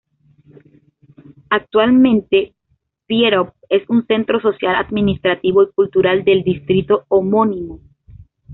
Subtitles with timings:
[1.51, 2.55] Actualmente,
[3.05, 7.81] Přerov es un centro social, administrativo y cultural del distrito homónimo.